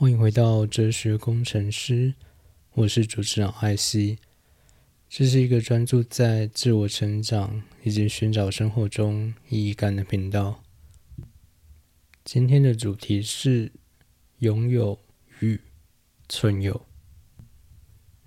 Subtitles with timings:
[0.00, 2.14] 欢迎回到哲学工程师，
[2.74, 4.16] 我是主持人艾希。
[5.08, 10.62] 这是一个专注在自我成长以及寻找生活中意义感的频道。
[12.24, 13.72] 今天的主题是
[14.38, 15.00] 拥有
[15.40, 15.60] 与
[16.28, 16.80] 存有。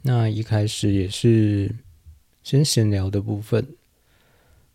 [0.01, 1.73] 那一开始也是
[2.43, 3.65] 先闲聊的部分。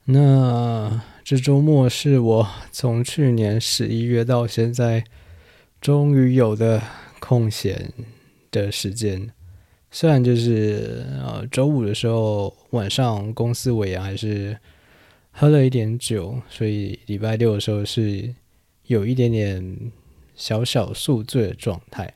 [0.06, 5.04] 那这周末是我从去年十一月到现在。
[5.86, 6.82] 终于有的
[7.20, 7.92] 空闲
[8.50, 9.30] 的时间，
[9.88, 14.58] 虽然就是呃周五的时候晚上公司尾牙还是
[15.30, 18.34] 喝了一点酒，所以礼拜六的时候是
[18.86, 19.92] 有一点点
[20.34, 22.12] 小小宿醉的状态，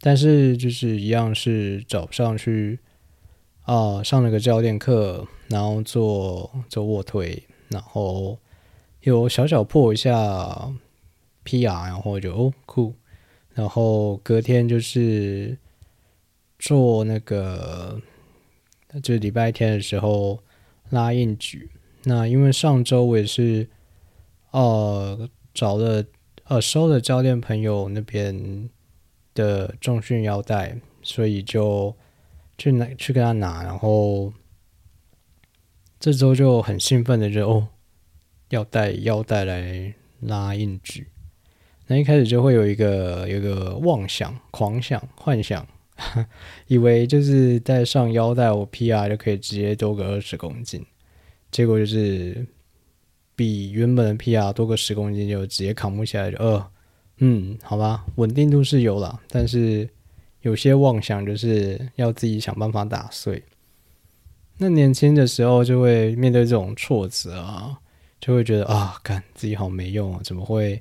[0.00, 2.78] 但是就是一样是早上去
[3.62, 8.38] 啊上了个教练课，然后做做卧推，然后
[9.00, 10.72] 有小小破一下。
[11.42, 11.86] P.R.
[11.86, 12.94] 然后就哦酷，
[13.60, 15.58] 然后隔天就是
[16.58, 18.00] 做那个，
[19.02, 20.42] 就礼拜天的时候
[20.88, 21.70] 拉硬举。
[22.04, 23.68] 那因为上周我也是
[24.52, 26.02] 呃找了
[26.44, 28.70] 呃收了教练朋友那边
[29.34, 31.94] 的重训腰带，所以就
[32.56, 34.32] 去拿去跟他拿，然后
[35.98, 37.68] 这周就很兴奋的就哦
[38.48, 41.08] 要带腰带来拉硬举。
[41.90, 45.66] 那一开始就会有一个有一个妄想、狂想、幻想，
[46.68, 50.86] 以为就是带上腰带，我 PR 就可以直接多个二十公斤。
[51.50, 52.46] 结果就是
[53.34, 56.30] 比原本的 PR 多个十公斤，就直接扛不起来。
[56.30, 56.64] 就呃，
[57.18, 59.88] 嗯，好吧，稳定度是有了，但是
[60.42, 63.42] 有些妄想就是要自己想办法打碎。
[64.58, 67.76] 那年轻的时候就会面对这种挫折啊，
[68.20, 70.80] 就会觉得啊，干自己好没用啊，怎么会？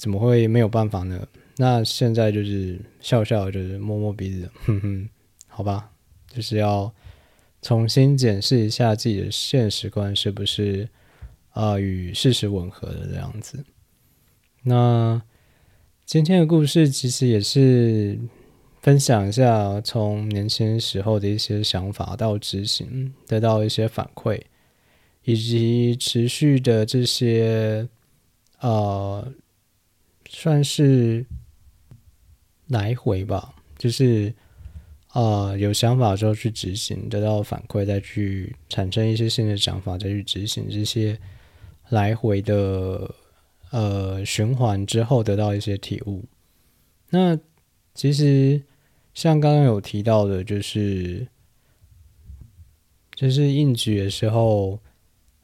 [0.00, 1.28] 怎么会没有办法呢？
[1.58, 5.08] 那现在就是笑笑，就是摸摸鼻子， 哼哼，
[5.46, 5.90] 好吧，
[6.26, 6.90] 就是要
[7.60, 10.88] 重新检视一下自己的现实观是不是
[11.50, 13.62] 啊与事实吻合的这样子。
[14.62, 15.20] 那
[16.06, 18.18] 今天的故事其实也是
[18.80, 24.40] 分享一下从年轻时候的一些想法到执行，得到一些反馈，
[25.24, 27.86] 以及持续的这些
[28.60, 29.30] 呃。
[30.32, 31.26] 算是
[32.68, 34.32] 来回吧，就是
[35.08, 41.18] 啊，有想法之后去执行，得到反馈，再去产生一些新的想法，再去执行这些
[41.88, 43.12] 来回的
[43.70, 46.24] 呃循环之后，得到一些体悟。
[47.10, 47.36] 那
[47.92, 48.62] 其实
[49.12, 51.26] 像刚刚有提到的，就是
[53.16, 54.80] 就是硬举的时候。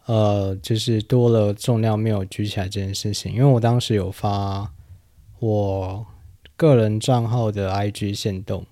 [0.07, 4.73] 呃，就是多了重量没有举起来这件事情，因为我当时有发
[5.39, 6.07] 我
[6.57, 8.65] 个人账号的 IG 限动，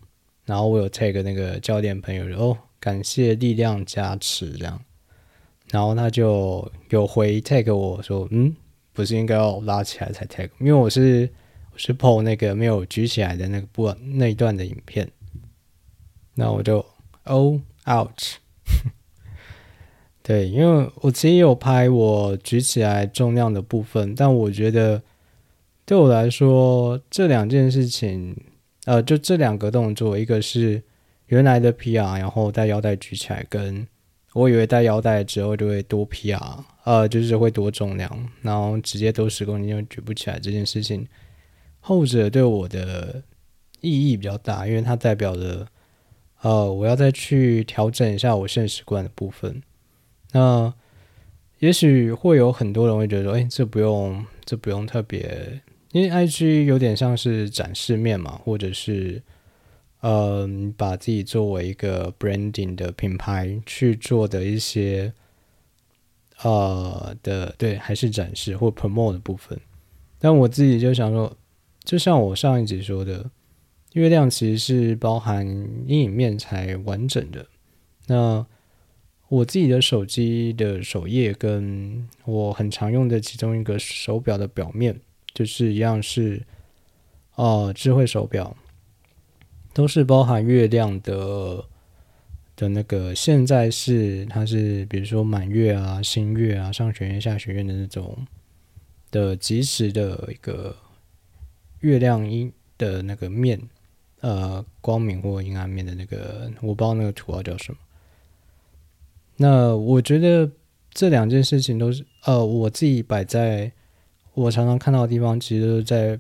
[0.45, 4.81] 然后我有 take 那个教练朋友哦，感谢力量加持这样，
[5.71, 8.55] 然后他就有回 take 我说，嗯，
[8.93, 11.31] 不是应该要拉起来才 take，因为我是
[11.73, 15.11] 我是 po 那个没有举起来的那个部那一段的影片，
[16.35, 16.85] 那我就
[17.25, 18.37] oh ouch。
[20.23, 25.03] 对，因为我其实有拍我举起来重量的部分，但我觉得
[25.87, 28.34] 对我来说这两件事情，
[28.87, 30.83] 呃，就这两个动作，一个是
[31.27, 33.87] 原来的 PR，然后带腰带举起来，跟
[34.33, 41.06] 我以为带腰带之后就会多 PR，呃，就是会多重量，然后直接多十公斤就举不起来这件事情，
[41.81, 43.23] 后者对我的
[43.81, 45.67] 意义比较大，因为它代表着
[46.41, 49.62] 呃，我要再去调整一下我现实观的部分。
[50.33, 50.73] 那
[51.59, 55.61] 也许会有很多人会觉得说，哎，这不用，这不用特别，
[55.94, 59.22] 因为 IG 有点像是展示面嘛，或者是，
[60.00, 65.12] 嗯，把自己作为一个 branding 的品牌去做的一些，
[66.43, 69.56] 呃的，对，还是展示或 promote 的部分。
[70.19, 71.37] 但我自己就想说，
[71.84, 73.31] 就像我上一集说的，
[73.93, 75.47] 月亮其实是包含
[75.87, 77.47] 阴影面才完整的。
[78.08, 78.44] 那
[79.29, 85.00] 我自己的手机的首页跟我很常用的其中一个手表的表面，
[85.35, 86.41] 就是一样是，
[87.35, 88.57] 哦，智慧手表，
[89.73, 91.65] 都是包含月亮的
[92.55, 93.13] 的那个。
[93.13, 98.25] 现在是它是比如说满月啊、新月啊、上弦月、下弦月的那种
[99.11, 100.77] 的及时的一个
[101.81, 103.61] 月亮阴的那个面，
[104.21, 107.79] 呃，光明或阴暗面的那个，我不知道那个图号叫什么。
[109.37, 110.49] 那我觉得
[110.93, 113.73] 这两件事情都是，呃，我自己摆在
[114.35, 116.19] 我常常看到的地方，其实都在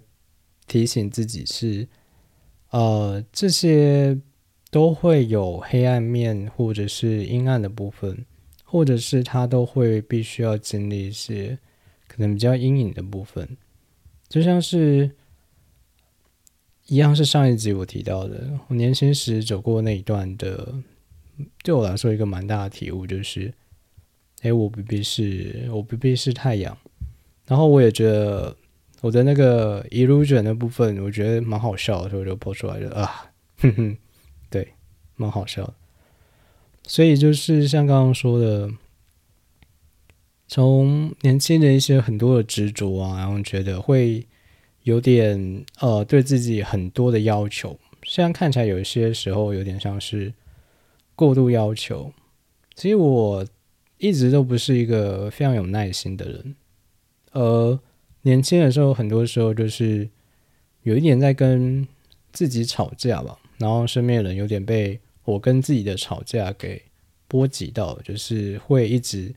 [0.66, 1.86] 提醒自己是
[2.70, 4.18] 呃，这些
[4.70, 8.24] 都会有黑暗面或者是阴暗的部分，
[8.64, 11.58] 或者是他都会必须要经历一些
[12.08, 13.56] 可能比较阴影的部分，
[14.28, 15.10] 就像是。
[16.86, 20.70] 一样是上一集我提到的，我年轻时走过那一段的，
[21.62, 23.50] 对我来说一个蛮大的体悟就是，
[24.42, 26.76] 哎，我不必是，我不必是太阳。
[27.46, 28.56] 然后我也觉得
[29.00, 33.96] 我的那个 illusion 的部分，我觉得蛮好笑的，所以我就播出来了啊，哼哼，
[34.50, 34.74] 对，
[35.16, 35.74] 蛮好笑。
[36.86, 38.70] 所以就是像刚刚说的，
[40.46, 44.26] 从年轻的一些很多的执着啊，然后觉得会。
[44.84, 50.30] 有点呃，对自己很多的要求，虽然看起来有一些时候有点像是
[51.14, 52.12] 过度要求。
[52.74, 53.46] 其实我
[53.96, 56.54] 一直都不是一个非常有耐心的人，
[57.34, 57.78] 呃
[58.22, 60.08] 年轻的时候，很多时候就是
[60.82, 61.86] 有一点在跟
[62.32, 66.82] 自己吵架吧，然后身边的人有点被我跟自己的吵架给
[67.28, 69.34] 波及到，就是会一直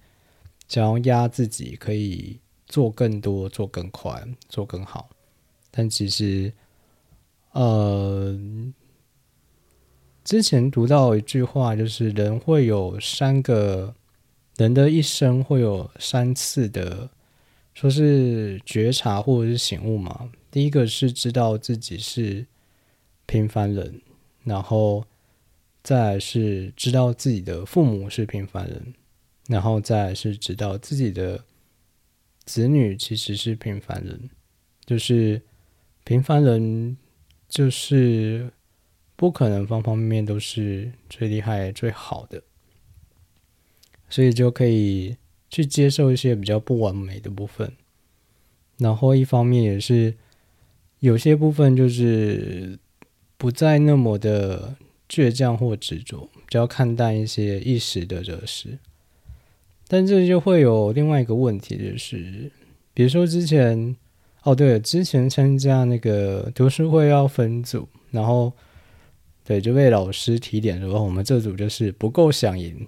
[0.68, 5.10] 想要压自己，可以做更多、做更快、做更好。
[5.72, 6.52] 但其实，
[7.52, 8.38] 呃，
[10.24, 13.94] 之前读到一句话，就是人会有三个
[14.58, 17.10] 人的一生会有三次的，
[17.78, 20.32] 说是觉察或者是醒悟嘛。
[20.50, 22.48] 第一个是知道自己是
[23.28, 24.02] 平凡人，
[24.44, 25.06] 然后
[25.84, 28.96] 再是知道自己的父母是平凡人，
[29.48, 31.46] 然后再是知道自己的
[32.46, 34.30] 子女其实是平凡人，
[34.84, 35.44] 就是。
[36.04, 36.96] 平凡人
[37.50, 38.50] 就是
[39.18, 42.42] 不可能方方面面都是最厉害、最好的，
[44.08, 45.18] 所以就可以
[45.50, 47.72] 去接受一些比较不完美的部分。
[48.78, 50.14] 然后一方面也是
[51.00, 52.78] 有些部分就是
[53.38, 54.76] 不再那么的
[55.10, 58.78] 倔强或执着，比较看淡一些一时的得失。
[59.88, 62.52] 但这就会有另外一个问题，就是
[62.94, 63.96] 比如说之前。
[64.44, 68.54] 哦，对，之前参加那个读书会要分组，然后
[69.44, 72.88] 对就被老师提点说，我们这组就是不够想赢，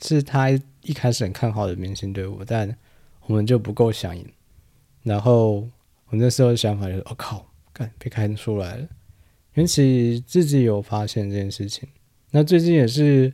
[0.00, 0.48] 是他
[0.88, 2.74] 一开始很看好的明星队伍，但
[3.26, 4.26] 我们就不够响应。
[5.02, 5.68] 然后
[6.08, 8.88] 我那时候的想法就是，我靠，干被看出来了，
[9.54, 11.88] 因其自己有发现这件事情。
[12.30, 13.32] 那最近也是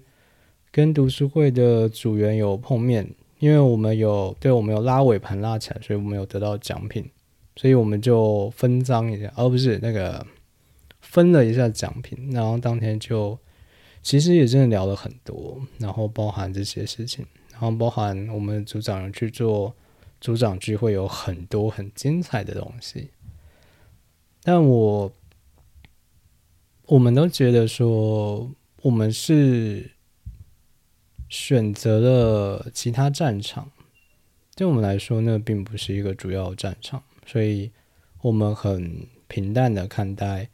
[0.72, 3.08] 跟读书会的组员有碰面，
[3.38, 7.08] 因为我们有对我们有拉尾盘拉起来，所以我们有得到奖品。
[7.56, 10.26] 所以我们就分赃一下，而不是那个
[11.00, 13.38] 分了一下奖品，然后当天就
[14.02, 17.24] 其实也真的聊了很多，然后包含这些事情，
[17.54, 19.74] 然后包含我们组长去做
[20.20, 23.08] 组长聚会，有很多很精彩的东西。
[24.42, 25.12] 但我
[26.86, 28.50] 我们都觉得说，
[28.82, 29.92] 我们是
[31.28, 33.70] 选择了其他战场，
[34.54, 37.02] 对我们来说，那并不是一个主要战场。
[37.24, 37.70] 所以，
[38.20, 40.50] 我们很平淡的看待，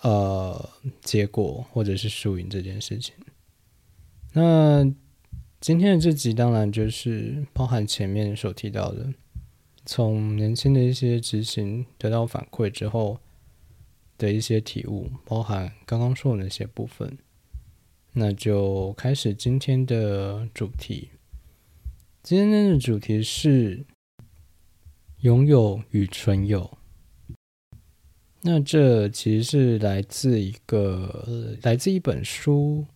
[0.00, 0.70] 呃，
[1.02, 3.14] 结果或者是输赢这件事情。
[4.32, 4.90] 那
[5.60, 9.12] 今天的这集当然就是包含前面所提到的，
[9.84, 13.18] 从年轻的一些执行得到反馈之后
[14.16, 17.18] 的一些体悟，包含刚刚说的那些部分。
[18.12, 21.10] 那就开始今天的主题。
[22.22, 23.84] 今天的主题是。
[25.22, 26.78] 拥有与存有，
[28.42, 32.86] 那这其实是来自一个来自一本书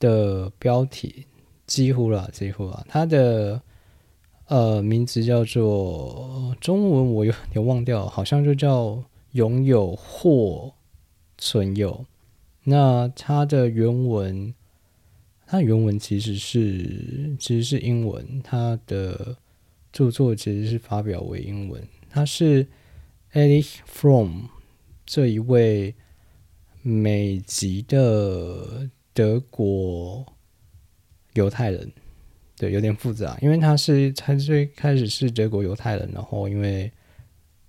[0.00, 1.26] 的标题，
[1.70, 2.84] 几乎了，几乎了。
[2.88, 3.62] 它的
[4.48, 9.00] 呃名字叫做中文，我有点忘掉，好像就叫
[9.32, 10.74] 拥有或
[11.38, 12.04] 存有。
[12.64, 14.52] 那它的原文，
[15.46, 19.36] 它原文其实是其实是英文，它的。
[19.92, 22.64] 著作其实是发表为英文，他是
[23.32, 24.42] Erich Fromm
[25.04, 25.96] 这一位
[26.80, 30.24] 美籍的德国
[31.34, 31.90] 犹太人，
[32.56, 36.90] 对，有点复杂，因为他是他最开始是德国犹太人，然后因为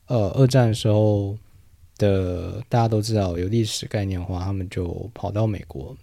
[0.08, 1.38] 呃二战的时候
[1.98, 5.96] 的大家都知道有历史概念的话，他们就跑到美国，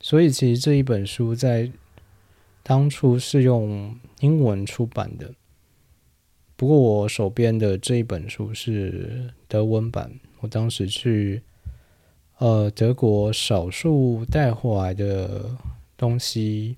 [0.00, 1.70] 所以其实这一本书在
[2.62, 5.32] 当初是用英文出版的。
[6.56, 10.10] 不过我手边的这一本书是德文版，
[10.40, 11.42] 我当时去
[12.38, 15.54] 呃德国少数带回来的
[15.96, 16.76] 东西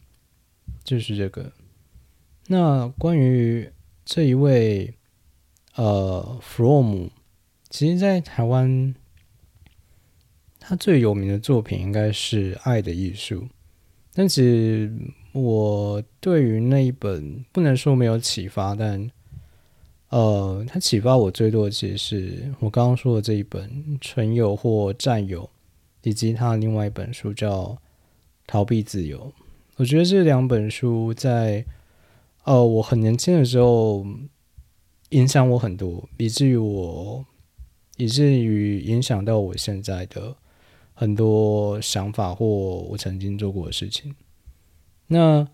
[0.89, 1.53] 就是这个。
[2.47, 3.71] 那关于
[4.07, 4.95] 这一位
[5.75, 7.11] 呃弗洛姆，
[7.69, 8.95] 其实在台湾
[10.59, 13.43] 他最有名的作品应该是《爱的艺术》，
[14.15, 14.91] 但其实
[15.33, 19.11] 我对于那一本不能说没有启发，但
[20.09, 23.69] 呃，他启发我最多的其实是我刚刚说的这一本
[24.01, 25.45] 《纯友或占有》，
[26.03, 27.65] 以及他另外一本书叫
[28.47, 29.31] 《逃避自由》。
[29.79, 31.65] 我觉得这两本书在
[32.45, 34.07] 呃我很年轻的时候
[35.09, 37.27] 影响我很多，以至于我
[37.97, 40.37] 以至于影响到我现在的。
[41.01, 44.17] 很多想法或我曾经做过的事情。
[45.07, 45.47] 那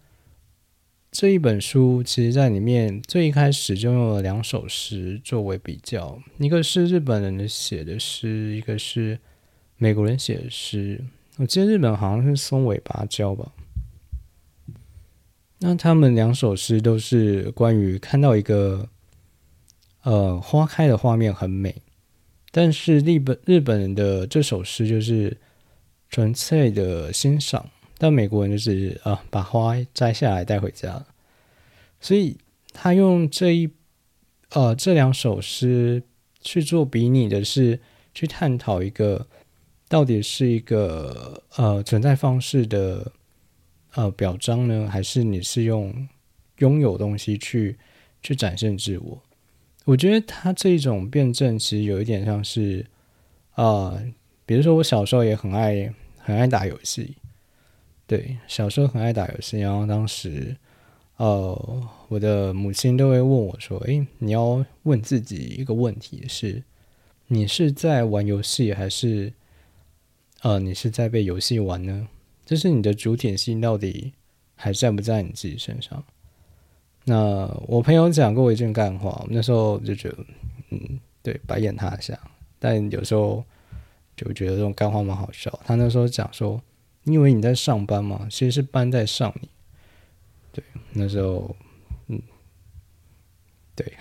[1.13, 9.19] 这一本书，其实在里面最一开始就用了两首诗作为比较，一个是日本人写的诗，一个是
[9.77, 11.05] 美国人写的诗。
[11.37, 13.53] 我记得日本好像是松尾芭蕉吧。
[15.67, 18.87] 那他们两首诗都是关于看到一个
[20.03, 21.75] 呃花开的画面很美。
[22.51, 25.35] 但是日本日本人的这首诗就是
[26.11, 27.65] 纯粹的欣赏，
[27.97, 31.03] 但美国人就是啊，把花摘下来带回家。
[31.99, 32.37] 所以
[32.75, 33.71] 他用这一
[34.51, 36.03] 呃这两首诗
[36.43, 37.81] 去做比拟的是
[38.13, 39.27] 去探讨一个
[39.89, 43.11] 到底是一个呃存在方式的
[43.95, 46.09] 呃表彰呢，还是你是用
[46.59, 47.77] 拥有东西去
[48.23, 49.23] 去展现自我？
[49.85, 52.87] 我觉得他这一种辩证其实有一点像是，
[53.53, 54.03] 啊，
[54.47, 57.17] 比如说我小时候也很爱很爱打游戏，
[58.07, 60.57] 对，小时候很爱打游戏，然后当时，
[61.17, 66.63] 呃，我的母亲都会问我说：“诶，你要问自己一个问题，是
[67.27, 69.35] 你是在玩游戏，还是，
[70.41, 72.09] 呃，你是在被游戏玩呢？
[72.45, 74.13] 就是你的主体性到底
[74.55, 76.03] 还在不在你自己身上？”
[77.07, 80.17] 那我朋友讲过一句干话，那时候就觉得，
[80.71, 82.19] 嗯，对，白眼他一下。
[82.59, 83.45] 但有时候
[84.17, 85.53] 就觉得这种干话蛮好笑。
[85.65, 86.63] 他那时候讲说
[87.05, 88.27] ：“你以为你在上班吗？
[88.31, 89.49] 其实是班在上你。”
[90.51, 91.55] 对，那时候，
[92.07, 92.19] 嗯，
[93.75, 93.93] 对，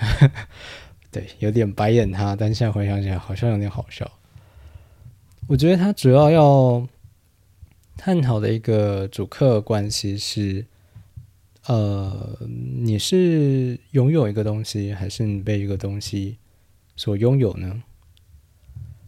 [1.11, 2.37] 对，有点白眼他。
[2.37, 4.09] 但现在回想起来，好像有点好笑。
[5.47, 6.87] 我觉得他主要要
[7.97, 10.65] 探讨的一个主客关系是。
[11.65, 12.37] 呃，
[12.81, 16.37] 你是拥有一个东西，还是你被一个东西
[16.97, 17.83] 所拥有呢？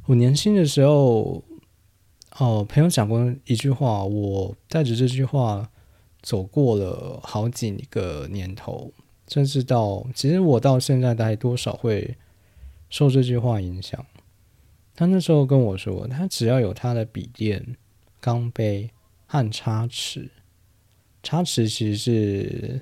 [0.05, 1.43] 我年轻的时候，
[2.37, 5.69] 哦，朋友讲过一句话，我带着这句话
[6.21, 8.93] 走过了好几个年头，
[9.27, 12.15] 甚至到其实我到现在大概多少会
[12.89, 14.05] 受这句话影响。
[14.95, 17.75] 他那时候跟我说，他只要有他的笔电、
[18.25, 18.89] 钢杯
[19.27, 20.29] 和叉匙。
[21.21, 22.81] 叉匙其实是，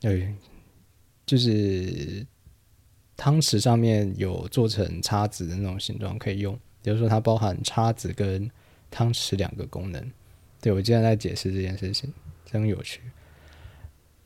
[0.00, 0.34] 对，
[1.26, 2.26] 就是
[3.14, 6.58] 汤匙上面有做成叉子的那种形状可以用。
[6.80, 8.50] 比如说，它包含叉子跟
[8.90, 10.10] 汤匙两个功能。
[10.62, 12.10] 对我今天在解释这件事情，
[12.50, 13.02] 真有趣。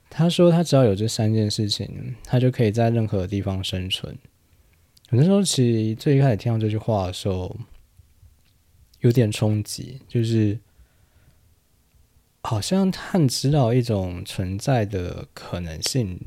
[0.09, 4.17] 他说，他只要有这三件事情，他就可以在任何地方生存。
[5.11, 7.57] 有的时候，其实最一开始听到这句话的时候，
[9.01, 10.59] 有点冲击，就是。
[12.41, 16.19] 好像他知道一种存在的可能性，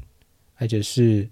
[0.56, 1.30] 而且是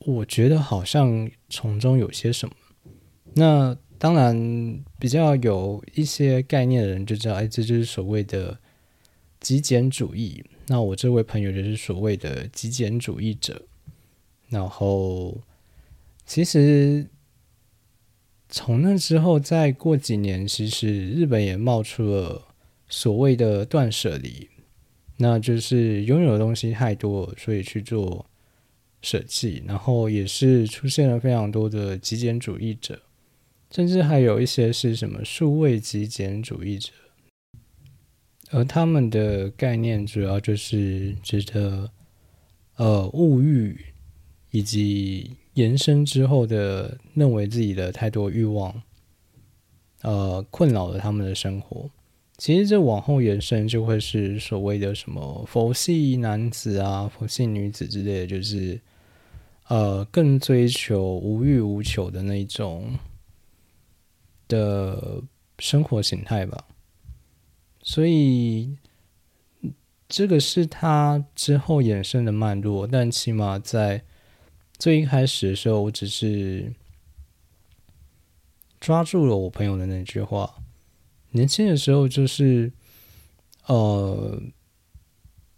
[0.00, 2.54] 我觉得好像从中有些什么。
[3.34, 8.58] 那当然，比较有一些概念的人就知道，哎，这就是所谓的
[9.40, 10.44] 极简主义。
[10.66, 13.62] 那我这位朋友就是所谓的极简主义者。
[14.48, 15.40] 然后，
[16.26, 17.06] 其实
[18.48, 22.44] 从那之后，再过几年，其实日本也冒出了。
[22.90, 24.48] 所谓的断舍离，
[25.18, 28.24] 那就是拥有的东西太多，所以去做
[29.02, 29.62] 舍弃。
[29.66, 33.02] 然后也是出现了非常多的极简主义者，
[33.70, 36.90] 甚至还有一些是什么数位极简主义者，
[38.52, 41.90] 而他们的概念主要就是觉得，
[42.76, 43.78] 呃，物欲
[44.50, 48.82] 以及延伸之后的认为自己的太多欲望，
[50.02, 51.90] 呃，困扰了他们的生活。
[52.36, 58.80] 其实这往后延伸就会是所谓的什么佛系男子啊、佛系女子之类的，就是
[59.66, 62.92] 呃更追求无欲无求的那种
[64.46, 65.20] 的
[65.58, 66.64] 生活形态吧。
[67.82, 68.76] 所以
[70.08, 74.04] 这个是他之后衍生的脉络，但起码在
[74.78, 76.72] 最一开始的时候，我只是
[78.78, 80.54] 抓住了我朋友的那句话。
[81.32, 82.72] 年轻的时候就是，
[83.66, 84.40] 呃，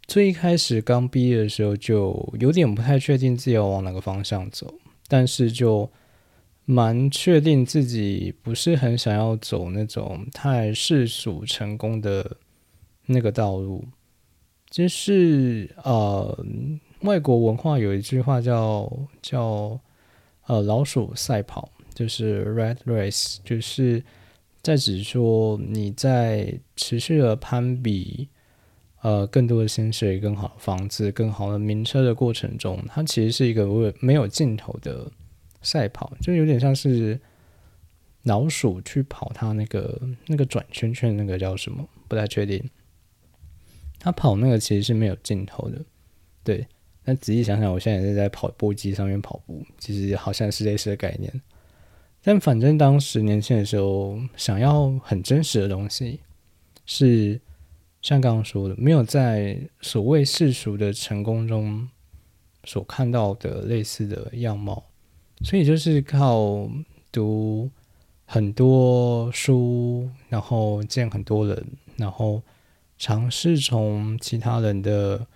[0.06, 4.74] 最一开始刚毕业的时候就有点不太确定自己要往哪个方向走，
[5.06, 5.90] 但是就
[6.64, 12.38] 蛮确定自己不是很想要走那种太世俗成功的
[13.06, 13.86] 那个道路。
[14.70, 16.46] 就是呃，
[17.02, 18.90] 外国文化有一句话叫
[19.22, 19.80] 叫
[20.46, 24.02] 呃老鼠赛跑，就是 rat race，就是
[24.62, 28.28] 在指说你在持续的攀比，
[29.00, 33.66] 呃，更多的薪水、更好的房子、更好的名车的过程中，它其实是一个
[34.00, 35.10] 没有尽头的
[35.62, 37.18] 赛跑，就有点像是
[38.24, 41.88] 老鼠去跑它那个那个转圈圈，那个叫什么？
[42.06, 42.62] 不太确定。
[43.98, 45.82] 他跑那个其实是没有尽头的，
[46.44, 46.66] 对。
[47.04, 51.32] 但仔细想想，我现在也是在跑步机上面跑步，其实好像是类似的概念。
[52.22, 56.20] 但反正当时年轻的时候，想要很真实的东西，
[56.86, 57.40] 是
[58.02, 61.88] 像刚刚说的，没有在所谓世俗的成功中
[62.64, 64.84] 所看到的类似的样貌，
[65.42, 66.68] 所以就是靠
[67.10, 67.70] 读
[68.24, 71.66] 很多书，然后见很多人，
[71.96, 72.42] 然后。
[73.02, 75.26] 尝试从其他人的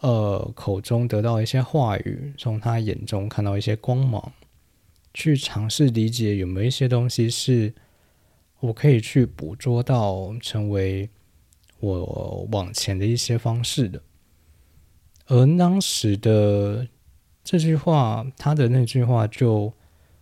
[0.00, 4.32] 呃口中得到一些话语，从他眼中看到一些光芒，
[5.12, 7.74] 去尝试理解有没有一些东西是
[8.60, 11.08] 我可以去捕捉到，成为
[11.80, 14.02] 我往前的一些方式的。
[15.26, 16.88] 而当时的
[17.44, 19.72] 这句话，他的那句话就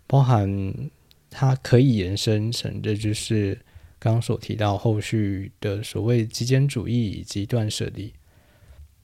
[0.06, 0.90] 包含，
[1.30, 3.60] 他可以延伸成的就是。
[3.98, 8.12] 刚刚所提到后续的所谓极简主义以及断舍离，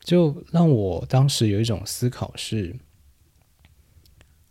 [0.03, 2.77] 就让我当时有一种思考是：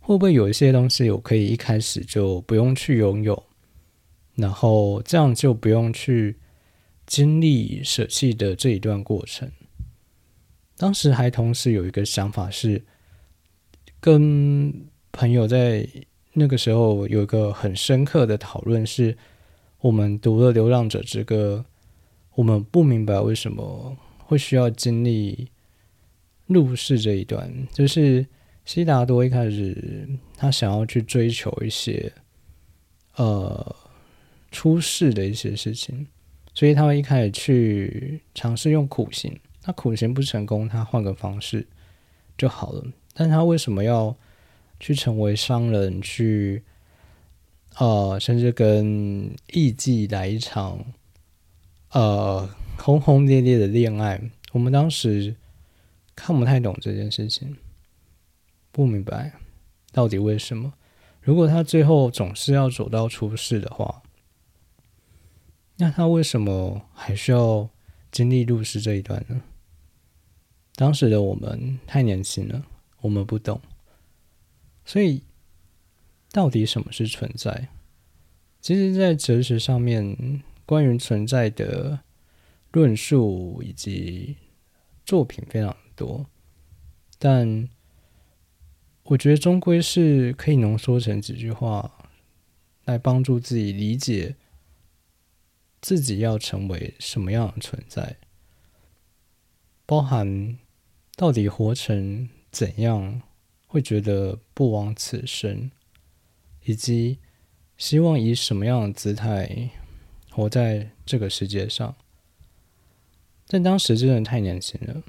[0.00, 3.44] 会不会有一些东西我可以一开始就不用去拥有，
[4.34, 6.36] 然后这样就不用去
[7.06, 9.50] 经历舍弃的这一段过程？
[10.76, 12.82] 当时还同时有一个想法是，
[14.00, 15.88] 跟朋友在
[16.32, 19.16] 那个时候有一个很深刻的讨论是。
[19.82, 21.64] 我们读了《流浪者之歌》，
[22.36, 23.96] 我们不明白为什么
[24.32, 25.50] 会需要经历
[26.46, 27.52] 入世这一段。
[27.70, 28.26] 就是
[28.64, 32.10] 悉达多一开始，他想要去追求一些
[33.16, 33.76] 呃
[34.50, 36.06] 出世的一些事情，
[36.54, 39.38] 所以他会一开始去尝试用苦行。
[39.66, 41.66] 那苦行不成功，他换个方式
[42.38, 42.82] 就好了。
[43.12, 44.16] 但他为什么要
[44.80, 46.62] 去成为商人去？
[47.78, 50.84] 呃，甚至跟艺妓来一场
[51.92, 52.48] 呃
[52.82, 54.20] 轰轰烈烈的恋爱，
[54.52, 55.36] 我们当时
[56.16, 57.56] 看不太懂这件事情，
[58.70, 59.32] 不明白
[59.92, 60.74] 到底为什么。
[61.20, 64.02] 如果他最后总是要走到出事的话，
[65.76, 67.68] 那他为什么还需要
[68.10, 69.42] 经历入世这一段呢？
[70.74, 72.64] 当时的我们太年轻了，
[73.02, 73.60] 我们不懂，
[74.84, 75.22] 所以。
[76.34, 77.68] 到底什么是存在？
[78.62, 82.00] 其实，在哲学上面，关于存在的
[82.72, 84.36] 论述以及
[85.04, 86.26] 作品非常多，
[87.18, 87.68] 但
[89.04, 92.10] 我觉得终归是可以浓缩成几句话，
[92.84, 94.36] 来帮助自己理解
[95.80, 98.16] 自己要成为什么样的存在，
[99.84, 100.58] 包含
[101.16, 103.22] 到底活成怎样，
[103.66, 105.70] 会觉得不枉此生。
[106.64, 107.18] 以及
[107.76, 109.70] 希望以什么样的姿态
[110.30, 111.96] 活在这个世界上？
[113.52, 115.02] 但当时真的太年轻了，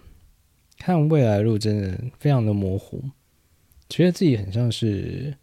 [0.78, 3.02] 看未来路真的非常的模糊，
[3.88, 5.38] 觉得自己很像是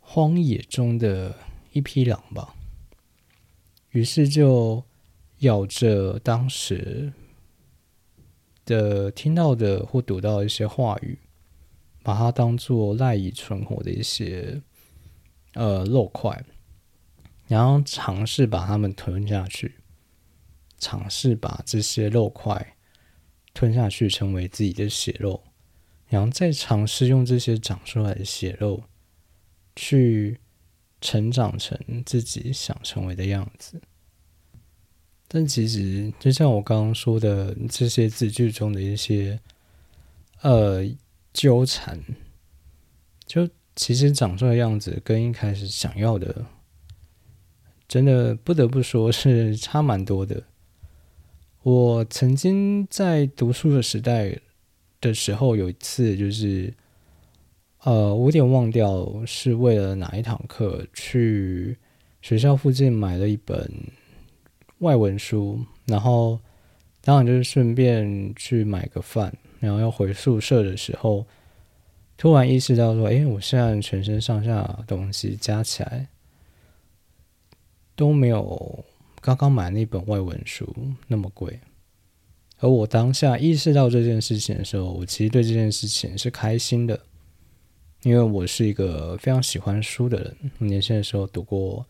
[0.00, 1.36] 荒野中的
[1.72, 2.54] 一匹狼吧。
[3.90, 4.82] 于是就
[5.40, 7.12] 咬着当时
[8.64, 11.18] 的听到的或读到一些话语，
[12.02, 14.62] 把它当做赖以存活的一些。
[15.54, 16.46] 呃，肉块，
[17.46, 19.74] 然后尝试把它们吞下去，
[20.82, 22.74] 尝试把这些肉块
[23.54, 25.40] 吞下去，成为自己的血肉，
[26.08, 28.82] 然后再尝试用这些长出来的血肉
[29.76, 30.40] 去
[31.00, 33.80] 成长成自己想成为的样子。
[35.28, 39.38] 但其实，就像我刚刚说的，这些字句中的一些
[40.40, 40.82] 呃
[41.32, 41.98] 纠缠，
[43.24, 43.48] 就。
[43.74, 46.44] 其实长出来的样子跟一开始想要的，
[47.88, 50.44] 真的不得不说是差蛮多的。
[51.62, 54.36] 我曾经在读书的时代
[55.00, 56.74] 的时候，有一次就是，
[57.84, 61.76] 呃，我有点忘掉是为了哪一堂课，去
[62.20, 63.70] 学校附近买了一本
[64.78, 66.38] 外文书，然后
[67.00, 71.24] 当然就是顺便去买个饭，然后要回宿舍的时候。
[72.18, 76.06] 突然意识到说，哎，我现在全身上下东西加起来
[77.96, 78.84] 都没有
[79.22, 80.74] 刚刚买那本外文书
[81.06, 81.58] 那么贵。
[82.58, 87.00] 而我当下意识到这件事情的时候，我其实对这件事情是开心的，
[88.02, 90.50] 因为我是一个非常喜欢书的人。
[90.58, 91.86] 年轻的时候读过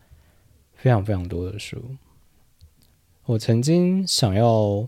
[0.75, 1.83] 非常非常多的书，
[3.25, 4.87] 我曾经想要，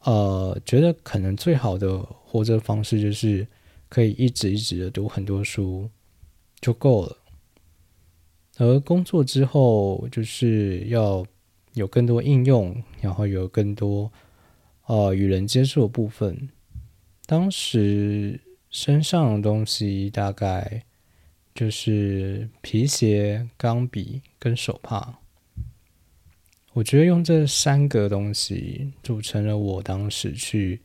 [0.00, 3.46] 呃，觉得可能最好的活着方式就是
[3.88, 5.88] 可以一直一直的读很多书
[6.60, 7.16] 就够了。
[8.58, 11.26] 而工作之后，就是要
[11.74, 14.10] 有更多应用，然后有更多。
[14.86, 16.48] 呃，与人接触的部分，
[17.26, 20.84] 当时身上的东西大概
[21.54, 25.18] 就是皮鞋、钢笔跟手帕。
[26.74, 30.80] 我觉得用这三个东西组成了我当时去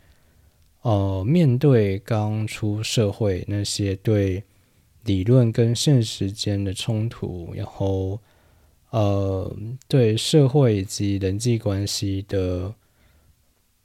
[0.83, 4.41] 呃面对刚出社会那些对
[5.03, 8.21] 理论跟现实间的冲突，然后
[8.89, 9.55] 呃
[9.87, 12.73] 对社会以及人际关系的。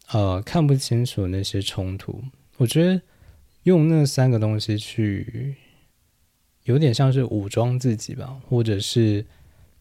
[0.08, 2.22] 呃，看不清楚那些冲突，
[2.58, 3.00] 我觉得
[3.62, 5.56] 用那三个东西去，
[6.64, 9.24] 有点像是武装自己吧，或者是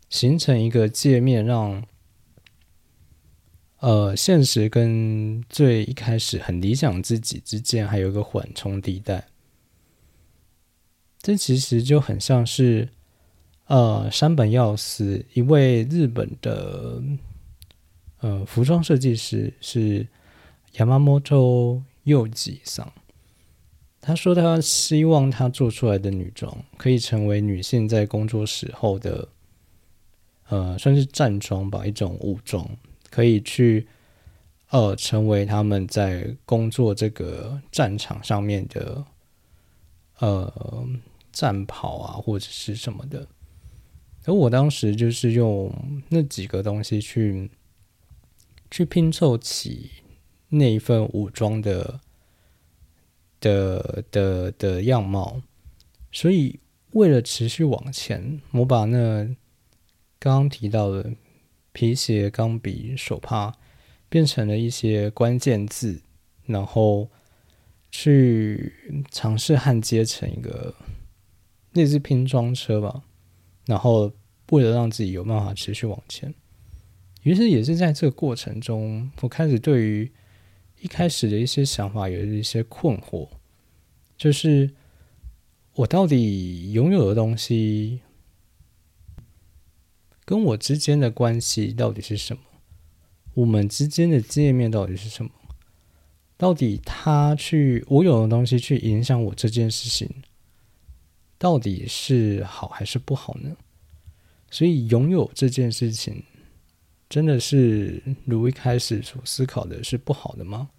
[0.09, 1.86] 形成一个界面，让
[3.79, 9.27] 呃现实跟最一开始很理想自己之间还有一个缓冲地带。
[11.21, 12.88] 这其实就很像是
[13.67, 17.02] 呃山本耀司一位日本的
[18.19, 20.08] 呃服装设计师是。
[20.76, 22.91] Yamamoto 右吉桑，
[24.02, 29.30] 他说他希望他做出来的女装可以成为女性在工作时候的，
[30.49, 32.67] 呃，算是战装吧，一种武装，
[33.12, 33.88] 可以去
[34.71, 39.06] 呃成为他们在工作这个战场上面的
[40.17, 40.88] 呃
[41.32, 43.28] 战袍啊，或者是什么的。
[44.25, 45.73] 而我当时就是用
[46.09, 47.49] 那几个东西去
[48.69, 49.91] 去拼凑起。
[50.55, 51.99] 那一份武装的
[53.39, 55.41] 的的的样貌，
[56.12, 56.59] 所以
[56.91, 59.25] 为了持续往前，我把那
[60.19, 61.15] 刚刚提到的
[61.71, 63.57] 皮鞋、钢笔、手帕
[64.09, 66.03] 变成了一些关键字，
[66.45, 67.09] 然后
[67.89, 70.75] 去尝试焊接成一个
[71.71, 73.01] 那只拼装车吧。
[73.65, 74.12] 然后
[74.52, 76.34] 为了让自己有办法持续往前，
[77.23, 80.12] 于是也是在这个过程中，我开始对于。
[80.82, 83.30] 一开始的一些想法有一些困惑，
[84.17, 84.69] 就是
[85.76, 88.02] 我到底拥有的东西
[90.26, 92.41] 跟我之间的关系到底是什么？
[93.36, 95.32] 我们之间的界面到底是什么？
[96.36, 100.10] 到底他去我有的东西去影响我这件事情，
[101.43, 103.53] 到底是好还是不好呢？
[104.49, 106.23] 所以拥有这件事情。
[107.10, 110.69] 真的是如一开始所思考的是不好的吗？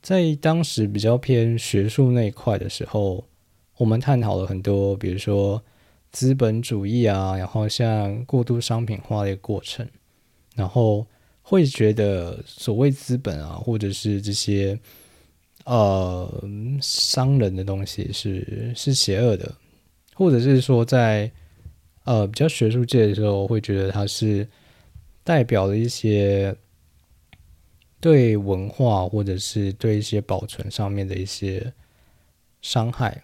[0.00, 3.28] 在当时比较偏学术那一块的时候，
[3.76, 5.62] 我们探讨了很多，比如说
[6.10, 9.86] 资本主义啊，然后像过度商品化的一个过程，
[10.56, 11.06] 然后
[11.42, 14.80] 会觉得所谓资本啊，或者是这些
[15.64, 16.42] 呃
[16.80, 19.54] 商人的东西是是邪恶的，
[20.14, 21.30] 或者是说在。
[22.04, 24.44] 呃，比较学术界的时候，会觉得它是
[25.22, 26.52] 代表了一些
[28.00, 31.72] 对文化或者是对一些保存上面的一些
[32.60, 33.22] 伤害。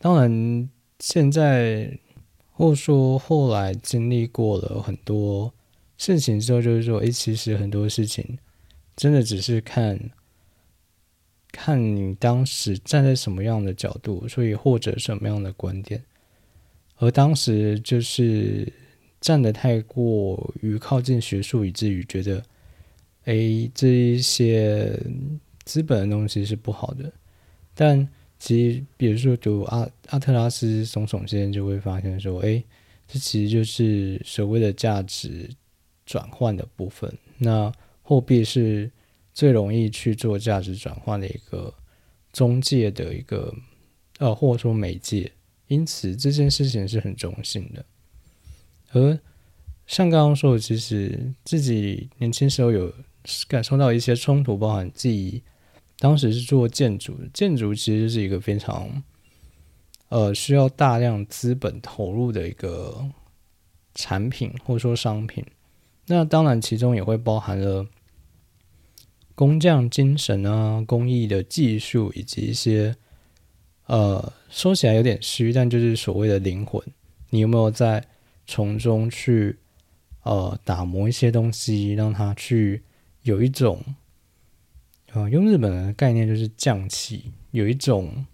[0.00, 1.98] 当然，现在
[2.52, 5.50] 或说后来经历过了很多
[5.96, 8.38] 事情之后，就是说，诶，其实很多事情
[8.94, 9.98] 真的只是看
[11.52, 16.02] 看你当时站在什么样的角度，所以或者什么样的观点。
[16.96, 18.70] 而当时就是
[19.20, 22.42] 站得太过于靠近学术，以至于觉得，
[23.24, 24.98] 哎，这一些
[25.64, 27.10] 资本的东西是不好的。
[27.74, 28.06] 但
[28.38, 32.62] 其实，比如说读阿阿特拉斯耸耸先生就会发现说，哎，
[33.08, 35.48] 这其实就是所谓的价值
[36.04, 37.12] 转换的部分。
[37.38, 38.90] 那货币是
[39.40, 41.72] 最容易去做价值转换的一个
[42.30, 43.54] 中介的一个，
[44.18, 45.32] 呃，或者说媒介。
[45.68, 47.82] 因此这件事情是很中性的，
[48.92, 49.18] 而
[49.86, 52.92] 像刚刚说的，其实自己年轻时候有
[53.48, 55.42] 感受到一些冲突，包含自己
[55.98, 59.02] 当时是做建筑，建筑其实是一个非常
[60.10, 63.08] 呃需要大量资本投入的一个
[63.94, 65.42] 产品或者说商品。
[66.08, 67.86] 那当然其中也会包含了
[69.40, 72.94] 工匠精神啊、工艺的技术以及一些。
[73.86, 76.80] 呃，说起来有点虚，但就是所谓的灵魂，
[77.30, 78.06] 你有没有在
[78.46, 79.56] 从中去
[80.24, 82.82] 呃打磨一些东西，让它去
[83.22, 83.82] 有一种，
[85.12, 88.26] 呃，用日本的概念就是匠气，有一种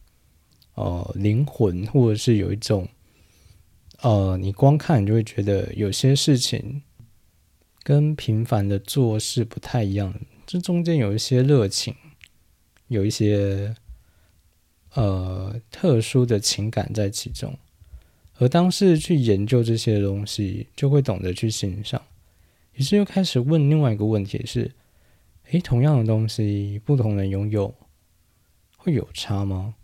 [0.74, 2.88] 呃灵魂，或者是有一种
[4.02, 6.82] 呃，你光看你就会觉得有些事情
[7.84, 10.12] 跟平凡的做事不太一样，
[10.46, 11.94] 这中间有一些热情，
[12.88, 13.74] 有一些。
[14.94, 17.54] 呃，特殊的情感在其中，
[18.38, 22.00] 而当时去研究这些东西，就会懂得去欣赏。
[22.72, 24.72] 于是又开始问另外一个问题：是，
[25.50, 27.74] 诶，同样的东西，不同人拥有
[28.78, 29.74] 会有差吗？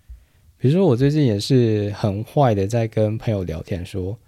[0.57, 4.19] 比如说，我最近也是很坏的，在跟朋友聊天，说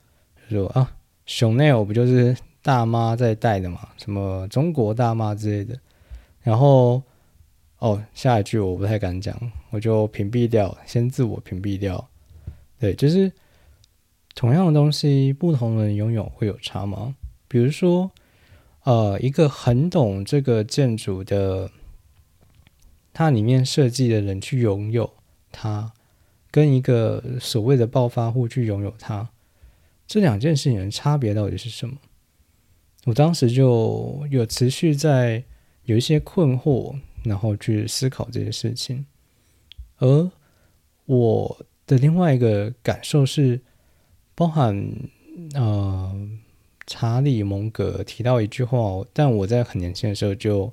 [0.50, 0.94] 说啊，
[1.24, 5.80] 熊奈尔不就是大妈在戴的嘛，什么中国大妈之类的，
[6.44, 7.02] 然后。
[7.78, 12.08] 哦，下一句我不太敢讲，我就屏蔽掉，先自我屏蔽掉。
[12.78, 13.30] 对，就是
[14.34, 17.14] 同样的东西，不同人拥有会有差吗？
[17.46, 18.10] 比如说，
[18.84, 21.70] 呃，一个很懂这个建筑的，
[23.12, 25.12] 它里面设计的人去拥有
[25.52, 25.92] 它，
[26.50, 29.28] 跟一个所谓的暴发户去拥有它，
[30.06, 31.98] 这两件事情的差别到底是什么？
[33.04, 35.44] 我当时就有持续在
[35.84, 36.98] 有一些困惑。
[37.24, 39.06] 然后去思考这些事情，
[39.96, 40.30] 而
[41.06, 43.62] 我的另外一个感受是，
[44.34, 44.92] 包含
[45.54, 46.28] 呃，
[46.86, 48.78] 查理蒙格提到一句话，
[49.14, 50.70] 但我在很年轻的时候就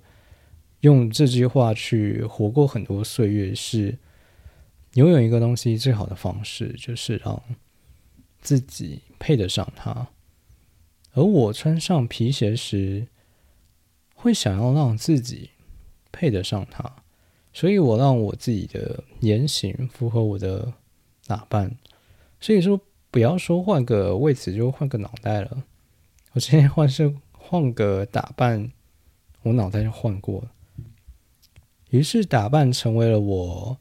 [0.82, 3.98] 用这句话去活过很多岁月，是
[4.96, 7.42] 拥有一个东西最好的方式就是让
[8.42, 10.10] 自己配得上它。
[11.14, 13.08] 而我穿上皮鞋时，
[14.22, 15.50] 会想要让自己。
[16.14, 16.98] 配得上他，
[17.54, 20.74] 所以我让我自己的言行符合我的
[21.26, 21.74] 打扮。
[22.42, 25.64] 所以说，不要说换个位置就换个脑袋了。
[26.34, 28.74] 我今天换是换个打扮，
[29.44, 30.52] 我脑袋就换过了。
[31.92, 33.78] 于是，打扮成为了我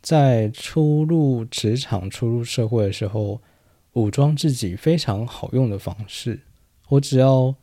[0.00, 3.42] 在初入职场、初入社会的时候
[3.92, 6.40] 武装自己非常好用的方式。
[6.88, 7.54] 我只要。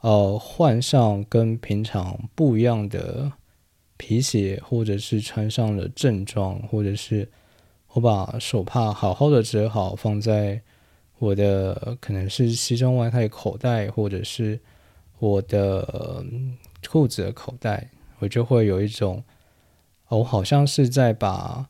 [0.00, 3.32] 呃，换上跟平常不一样的
[3.98, 7.28] 皮鞋，或者是穿上了正装，或者是
[7.88, 10.62] 我把手帕好好的折好，放在
[11.18, 14.58] 我的可能是西装外套口袋，或者是
[15.18, 16.24] 我的
[16.88, 19.22] 裤子的口袋，我就会有一种，
[20.08, 21.68] 我好像是在把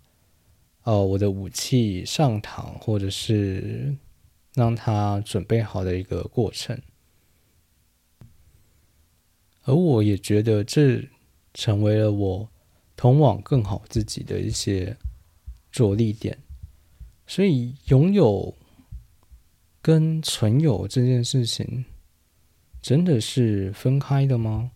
[0.84, 3.96] 呃我的武器上膛，或者是
[4.54, 6.80] 让它准备好的一个过程。
[9.64, 11.06] 而我也觉得这
[11.52, 12.48] 成为了我
[12.96, 14.96] 通往更好自己的一些
[15.70, 16.38] 着力点，
[17.26, 18.56] 所以拥有
[19.82, 21.84] 跟存有这件事情
[22.80, 24.72] 真的是分开的吗？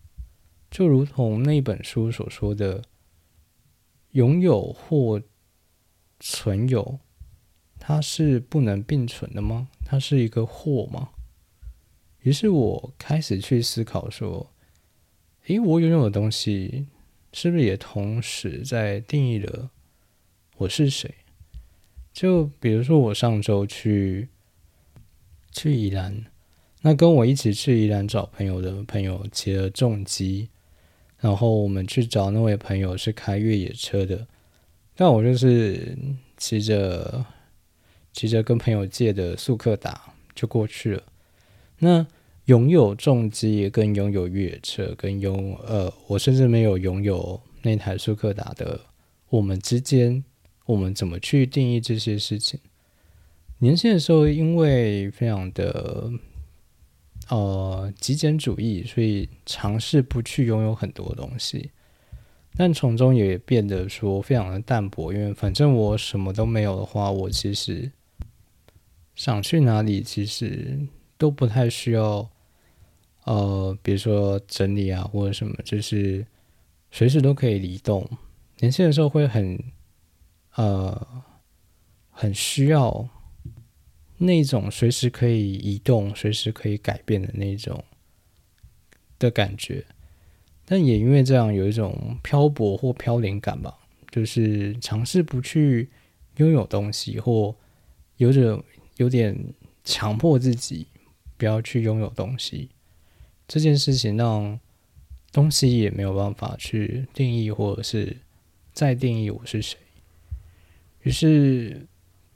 [0.69, 2.83] 就如同那本书所说的，
[4.11, 5.21] 拥有或
[6.19, 6.99] 存有，
[7.79, 9.69] 它是不能并存的吗？
[9.83, 11.09] 它是一个或吗？
[12.19, 14.51] 于是我开始去思考说。
[15.47, 16.87] 诶，我拥有的东西
[17.31, 19.69] 是不是也同时在定义了
[20.57, 21.13] 我是谁？
[22.11, 24.29] 就比如说，我上周去
[25.51, 26.25] 去宜兰，
[26.81, 30.49] 那跟我一起去宜兰找朋友的朋友骑了重机，
[31.19, 34.25] 然后我们去找那位朋友是开越野车的，
[34.97, 35.95] 那我就是
[36.37, 37.23] 骑着
[38.13, 41.03] 骑着跟朋友借的速克达就过去了。
[41.77, 42.07] 那
[42.45, 48.79] 拥有重机，跟拥有越野车，跟拥呃，我甚至没有拥有那台舒克达的，
[49.29, 50.23] 我们之间，
[50.67, 52.59] 我们怎么去定义这些事情？
[53.57, 56.11] 年轻的时候，因为非常的
[57.29, 61.71] 呃极简主义，所以尝试不去拥有很多东西，
[62.55, 67.91] 但从中也变得说非常的淡薄，因为反正我什么都没有的话，我其实
[69.15, 70.77] 想去哪里，其实
[71.17, 72.29] 都不太需要。
[73.25, 76.25] 呃，比如说整理啊，或者什么，就是
[76.91, 78.07] 随时都可以移动。
[78.59, 79.61] 年轻的时候会很
[80.55, 81.23] 呃，
[82.09, 83.09] 很需要
[84.17, 87.83] 那种随时可以移动、随时可以改变的那种
[89.19, 89.83] 的感觉。
[90.63, 93.77] 但也因为这样，有一种漂泊或飘零感吧，
[94.09, 95.89] 就是尝试不去
[96.37, 97.55] 拥有东西，或
[98.17, 98.63] 有着
[98.97, 99.37] 有点
[99.83, 100.87] 强迫自己
[101.37, 102.69] 不要去拥有东西。
[103.47, 104.59] 这件事情让
[105.31, 108.17] 东西也没有办法去定义，或者是
[108.73, 109.77] 再定义我是谁。
[111.03, 111.85] 于是，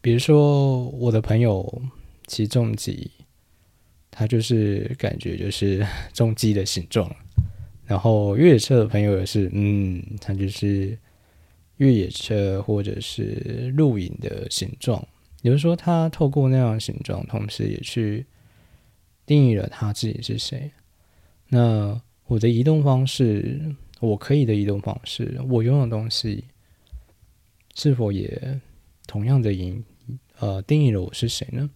[0.02, 1.82] 比如说我的朋友
[2.28, 3.10] 骑重机，
[4.12, 7.10] 他就是感觉就是重机的形状。
[7.86, 10.95] 然后越野车的朋友也是，嗯，他就是
[11.78, 15.04] 越野车或者是露营的形状。
[15.41, 18.28] 也就是说，他透过那样的形状，同时也去
[19.26, 20.69] 定义了他自己是谁。
[21.50, 26.46] 那我的移动方式，我可以的移动方式，我拥有东西，
[27.76, 28.62] 是否也
[29.06, 29.84] 同样的引
[30.40, 31.70] 呃定义了我是谁呢？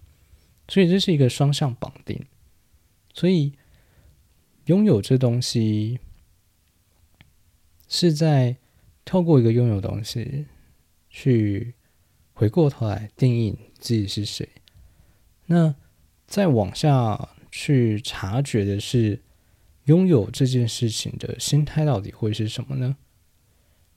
[0.67, 2.25] 所以这是一个双向绑定，
[3.13, 3.53] 所以。
[4.67, 5.99] 拥有这东西，
[7.89, 8.55] 是在
[9.03, 10.45] 透过一个拥有东西，
[11.09, 11.73] 去
[12.31, 14.47] 回过头来定义自己是谁。
[15.47, 15.75] 那
[16.25, 19.19] 再往下去察觉的是，
[19.85, 22.95] 拥有这件事情的心态到底会是什么呢？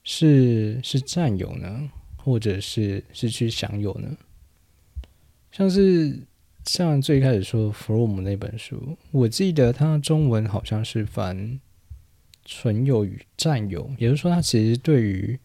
[0.03, 4.17] 是是占有呢，或者是是去享有呢？
[5.51, 6.19] 像是。
[6.65, 11.61] 像最开始说弗洛姆那本书，我记得它中文好像是翻
[12.43, 15.39] “存有与占有”，也就是说，它其实对于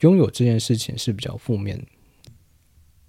[0.00, 1.78] 拥有这件事情是比较负面。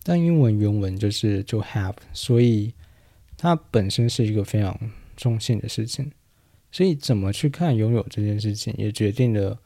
[0.04, 2.74] 但英文原文就是就 have，所以
[3.38, 4.78] 它本身是一个非常
[5.16, 6.12] 中性的事情。
[6.78, 9.60] 所以怎么去看拥有这件事情，也决定了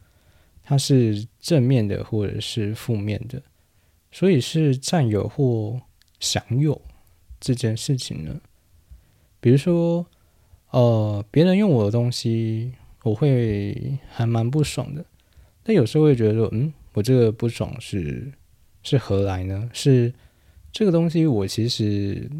[0.63, 3.41] 它是正面的或者是负面的。
[4.13, 5.81] 所以是占有或
[6.21, 6.81] 享有。
[7.37, 8.39] 这件事情呢，
[9.41, 10.05] 比如说，
[10.69, 12.71] 呃，别人用我的东西，
[13.03, 15.03] 我会还蛮不爽的。
[15.63, 18.31] 但有时候会觉得说，嗯，我这个不爽是
[18.83, 19.69] 是何来呢？
[19.73, 20.13] 是
[20.71, 22.31] 这个东西我其实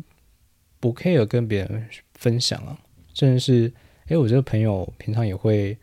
[0.80, 2.80] 不 care 跟别人分享啊，
[3.14, 3.74] 甚至是，
[4.12, 5.78] 哎，我这个朋友平常也会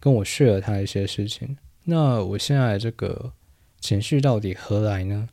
[0.00, 1.58] 跟我 share 他一些事情。
[1.84, 3.30] 那我现在这个
[3.78, 5.28] 情绪到底何来呢？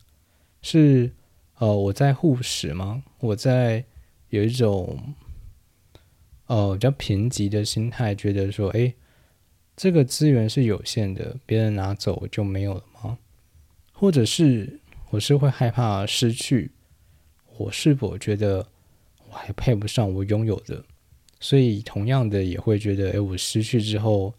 [0.60, 1.10] 是。
[1.58, 3.04] 呃，我在护食吗？
[3.20, 3.84] 我在
[4.30, 5.14] 有一种
[6.46, 8.92] 呃比较贫瘠的心态，觉得说，哎，
[9.76, 13.16] 这个资源是有限的，别人拿走就没有了吗？
[13.92, 16.72] 或者是我是会害怕失去？
[17.58, 18.66] 我是否觉得
[19.28, 20.84] 我还配不上我拥有的？
[21.42, 24.32] 所以同样的也会觉得，哎，我失去之后，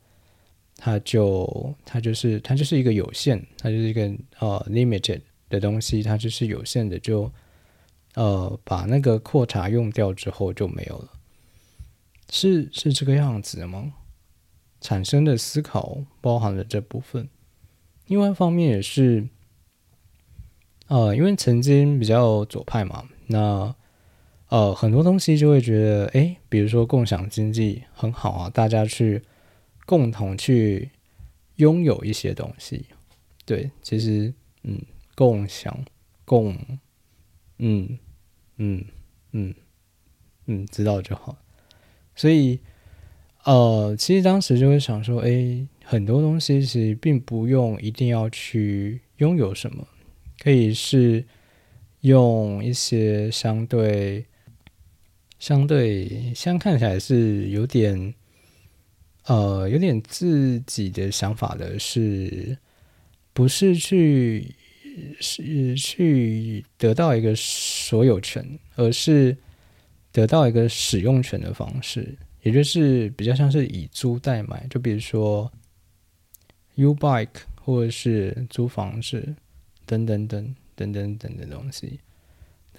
[0.75, 5.21] 它就它就是它就是一个有限，它就是一个呃 limited。
[5.49, 7.31] 的东西它就是有限的，就
[8.15, 11.11] 呃把那个扩查用掉之后就没有了，
[12.31, 13.93] 是是这个样子的吗？
[14.81, 17.29] 产生的思考包含了这部分，
[18.07, 19.29] 另外一方面也是，
[20.87, 23.75] 呃，因为曾经比较左派嘛，那
[24.53, 29.23] 呃很多东西就会觉得，哎，比如说共享经济很好啊，大家去
[29.87, 30.91] 共同去
[31.55, 32.85] 拥有一些东西，
[33.45, 34.79] 对，其实嗯。
[35.15, 35.85] 共享，
[36.25, 36.57] 共，
[37.59, 37.99] 嗯，
[38.57, 38.83] 嗯，
[39.31, 39.53] 嗯，
[40.47, 41.37] 嗯，知道就好。
[42.15, 42.59] 所以，
[43.43, 49.87] 呃，其实当时就会想说，哎，很多东西其实并不用一定要去拥有什么，
[50.39, 51.23] 可以是
[52.01, 54.25] 用一些相对、
[55.43, 58.13] 相对，相看起来是有点，
[59.25, 62.57] 呃，有点自己的想法的，是
[63.33, 64.55] 不是去？
[65.19, 69.35] 是去得到一个所有权，而是
[70.13, 74.65] 得到一个使用权的方式，也就是比较像是以租代买。
[74.69, 75.51] 就比如说
[76.75, 79.35] U bike 或者是租房子
[79.85, 81.99] 等等等等等等的东西。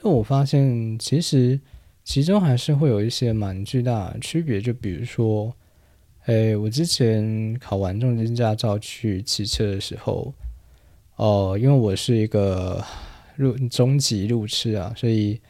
[0.01, 1.61] 但我发现其实
[2.05, 4.61] 其中还是会有一些蛮巨大的区别。
[4.61, 5.53] 就比如说，
[6.27, 10.33] 哎，我之前考完重机驾照去骑车的时候。
[11.17, 12.85] 哦，因为我是一个
[13.37, 15.41] 路中级路痴啊，所以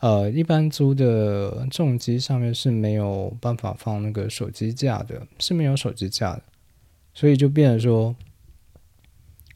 [0.00, 6.42] 呃，一般租的重机上面是没有办法放那个手机架的，是没有手机架的，
[7.14, 8.16] 所以就变成说，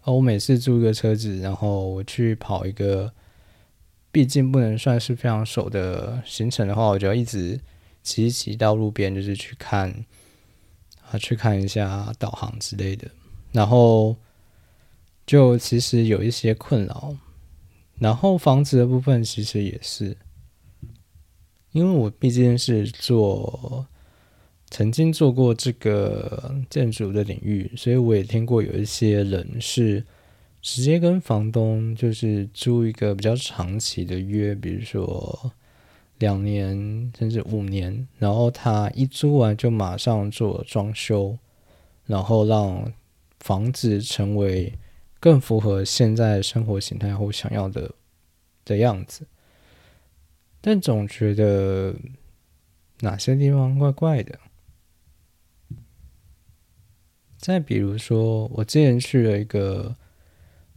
[0.05, 3.13] 哦，我每次租一个车子，然后我去跑一个，
[4.13, 7.59] 毕竟不能算是非常熟的行程的话，我就要一直
[8.05, 10.05] 骑骑到路边，就是去看
[11.11, 13.11] 啊，去看一下导航之类的，
[13.51, 14.15] 然后。
[15.25, 17.17] 就其实有一些困扰，
[18.01, 20.17] 然后房子的部分其实也是，
[21.71, 23.87] 因为我毕竟是做
[24.69, 30.05] 曾经做过这个建筑的领域，所以我也听过有一些人是
[30.63, 35.53] 直接跟房东就是租一个比较长期的约，比如说
[36.19, 41.37] 两年甚至五年，然后他一租完就马上做装修，
[42.07, 42.91] 然后让
[43.41, 44.73] 房子成为。
[45.23, 47.95] 更符合现在生活形态或想要的
[48.65, 49.25] 的样子，
[50.61, 51.95] 但总觉得
[53.03, 54.37] 哪些地方怪怪的。
[57.37, 59.95] 再比如说，我之前去了一个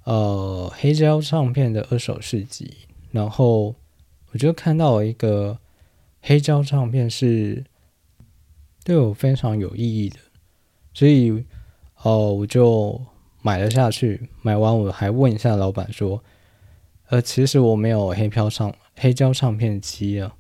[0.06, 2.72] 呃黑胶唱片的二手市集，
[3.12, 3.76] 然后
[4.32, 5.60] 我就看到一个
[6.22, 7.64] 黑胶唱片是
[8.84, 10.18] 对我非常有意义的，
[10.94, 11.46] 所以
[12.02, 13.00] 哦我就
[13.42, 14.30] 买了下去。
[14.42, 16.24] 买完我还问一下老板说
[17.10, 20.36] ：“呃，其实我没有黑胶唱黑胶唱片机啊，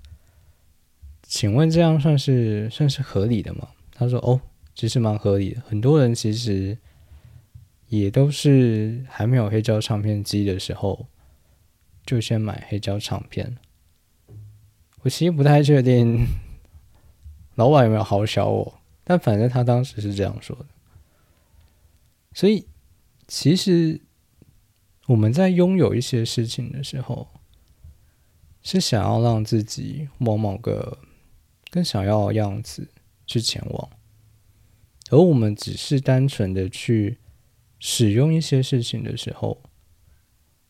[1.21, 4.41] 请问这样算是算是合理的吗？”他说：“哦。”
[4.75, 6.77] 其实蛮合理的，很多人其实
[7.87, 11.07] 也都是还没有黑胶唱片机的时候，
[12.05, 13.57] 就先买黑胶唱片。
[15.01, 16.25] 我其实不太确定
[17.55, 20.65] 老板有没有好小我，但反正他当时是这样说的。
[22.33, 22.67] 所以，
[23.27, 24.01] 其实
[25.07, 27.27] 我们在拥有一些事情的时候，
[28.61, 30.97] 是想要让自己往某个
[31.69, 32.89] 更想要的样子
[33.27, 33.89] 去前往。
[35.11, 37.19] 而我们只是单纯的去
[37.87, 39.61] 使用一些事情的时候，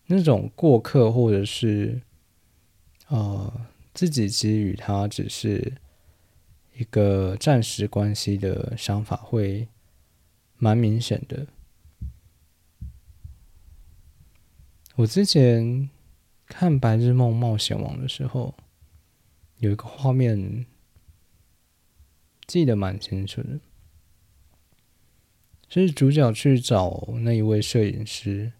[0.07, 2.01] 那种过客或者是
[3.07, 3.61] 呃
[3.93, 5.75] 自己给予他只是
[6.77, 9.69] 一个暂时关系的想法，会
[10.57, 11.47] 蛮明显的。
[14.95, 15.89] 我之前
[16.47, 18.53] 看《白日梦冒险王》的时候，
[19.59, 20.65] 有一个画面
[22.45, 23.57] 记得蛮清楚的。
[25.75, 28.53] 就是主角去找那一位摄影师，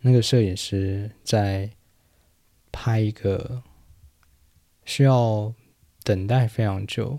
[0.00, 1.70] 那个摄影师在
[2.70, 3.62] 拍一个
[4.84, 5.54] 需要
[6.02, 7.18] 等待非常久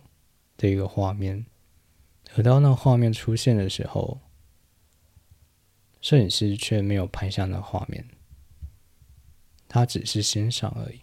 [0.56, 1.48] 的一个画面，
[2.36, 4.22] 而当那画面出现的时候，
[6.00, 8.08] 摄影师却没有拍下那画面，
[9.68, 11.02] 他只是欣赏而已。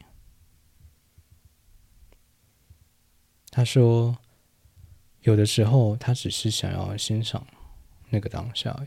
[3.51, 4.17] 他说，
[5.23, 7.45] 有的时候他只是想要欣赏。
[8.11, 8.87] 那个当下，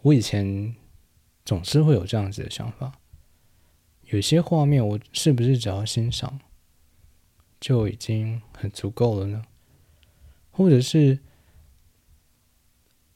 [0.00, 0.74] 我以前
[1.44, 2.98] 总是会有这样子的想法：，
[4.02, 6.40] 有些画面，我是不是只要欣赏
[7.60, 9.44] 就已经很足够了呢？
[10.50, 11.18] 或者是，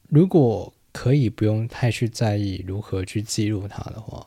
[0.09, 4.27] 如果可以不用太去在意如何去记录它的话，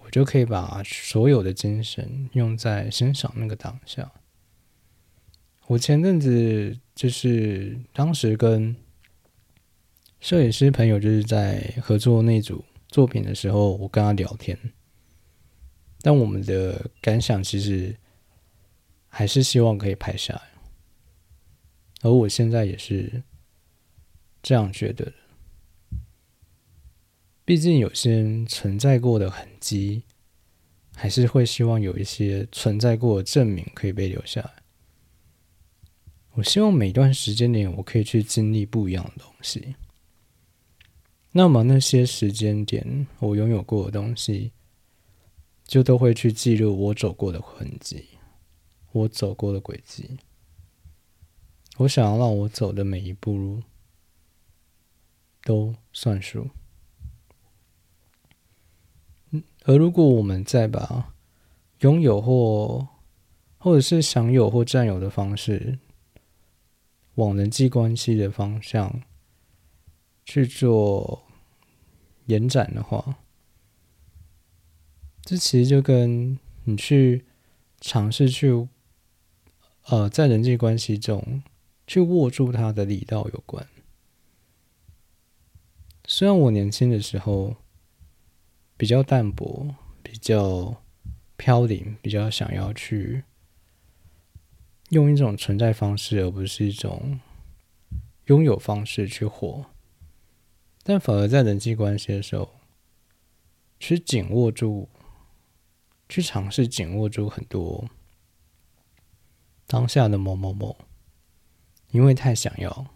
[0.00, 4.12] 我就可以把所有的精神用在欣赏那个当下。
[5.66, 8.76] 我前阵子就是当时跟
[10.20, 14.58] 摄影师朋友就是在合作那组作品的时候，我跟他聊天，
[16.00, 17.96] 但我们的感想其实
[19.08, 20.42] 还是希望可以拍下来，
[22.02, 23.22] 而我现在也是
[24.42, 25.12] 这样觉得的。
[27.44, 30.02] 毕竟有些存在过的痕迹，
[30.94, 34.61] 还是会希望有一些存在过的证明可以被留下来。
[36.34, 39.74] 我希望每段时间点，我可以去经历不一样的东西。
[41.32, 44.52] 那么那些时间点，我拥有过的东西，
[45.64, 48.08] 就都会去记录我走过的痕迹，
[48.92, 50.18] 我走过的轨迹。
[51.78, 53.62] 我想要让我走的每一步路
[55.42, 56.50] 都算数。
[59.64, 61.14] 而如果我们再把
[61.80, 62.88] 拥有或
[63.58, 65.78] 或者是享有或占有的方式，
[67.16, 69.02] 往人际关系的方向
[70.24, 71.24] 去做
[72.26, 73.18] 延展的话，
[75.22, 77.26] 这其实就跟你去
[77.80, 78.66] 尝试去
[79.86, 81.42] 呃在人际关系中
[81.86, 83.66] 去握住他的力道有关。
[86.06, 87.56] 虽然我年轻的时候
[88.76, 90.82] 比较淡薄，比较
[91.36, 93.24] 飘零，比较想要去。
[94.92, 97.18] 用一种存在方式，而不是一种
[98.26, 99.64] 拥有方式去活，
[100.82, 102.50] 但反而在人际关系的时候，
[103.80, 104.90] 去紧握住，
[106.10, 107.88] 去尝试紧握住很多
[109.66, 110.76] 当下的某某某，
[111.92, 112.88] 因为太想要，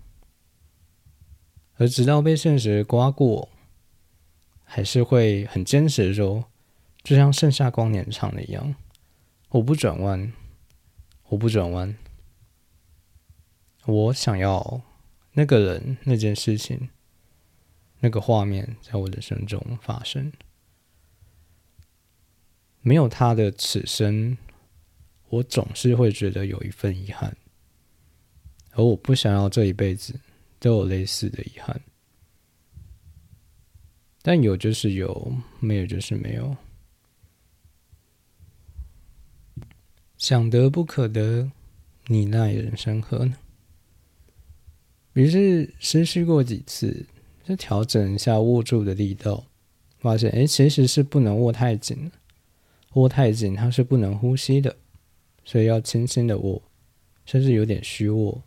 [1.77, 3.49] 而直到被现实刮过，
[4.65, 6.45] 还是会很坚持的说，
[7.03, 8.75] 就像盛夏光年唱的一样，
[9.49, 10.31] 我不转弯。
[11.29, 11.97] 我不转弯，
[13.85, 14.83] 我想要
[15.33, 16.89] 那个人、那件事情、
[18.01, 20.33] 那个画面在我的生中发生。
[22.81, 24.39] 没有他的此生，
[25.29, 27.37] 我总是会觉得有一份遗憾，
[28.71, 30.21] 而我不想要这一辈子
[30.61, 31.81] 都有类似的遗憾。
[34.23, 36.57] 但有就是有，没有就是没有。
[40.19, 41.51] 想得不可得，
[42.07, 43.37] 你奈人生何呢？
[45.15, 47.07] 于是失去过几次，
[47.45, 49.45] 就调整一下握住的力道，
[49.99, 52.11] 发现哎，其实是不能握太紧，
[52.95, 54.77] 握太紧它是不能呼吸的，
[55.45, 56.63] 所以要轻轻的握，
[57.25, 58.43] 甚至有点虚握，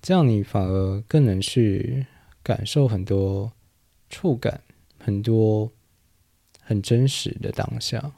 [0.00, 2.06] 这样你反而更能去
[2.42, 3.52] 感受很多
[4.10, 4.60] 触感。
[5.04, 5.68] 很多
[6.60, 8.12] 很真实的当下，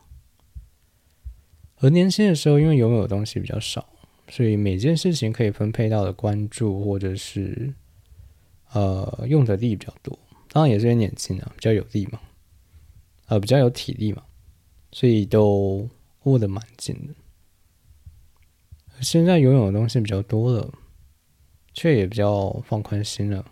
[1.85, 3.87] 而年轻的时候，因为拥有的东西比较少，
[4.29, 7.75] 所以每件事情可以分配到的关注或者是
[8.73, 10.19] 呃用的力比较多。
[10.49, 12.19] 当然也是因为年轻啊，比较有力嘛，
[13.27, 14.23] 呃比较有体力嘛，
[14.93, 15.87] 所以都
[16.23, 17.15] 握得蛮紧的。
[19.03, 20.73] 现在拥有的东西比较多了，
[21.75, 23.45] 却也比较放宽心了。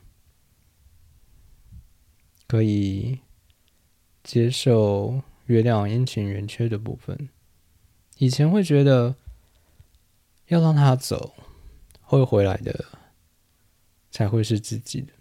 [2.46, 3.18] 可以
[4.24, 7.28] 接受月亮阴晴圆缺的部分。
[8.22, 9.16] 以前会觉得
[10.46, 11.34] 要让他走，
[12.00, 12.84] 会回来的
[14.12, 15.12] 才会是自己的。